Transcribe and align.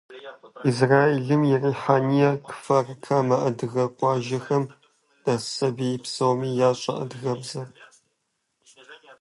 Израилым 0.69 1.41
и 1.51 1.53
Рихьэния, 1.61 2.31
Кфар-Камэ 2.47 3.37
адыгэ 3.47 3.85
къуажэхэм 3.97 4.63
дэс 5.23 5.43
сабий 5.55 5.95
псоми 6.03 6.49
ящӀэ 6.69 6.93
адыгэбзэр. 7.01 7.67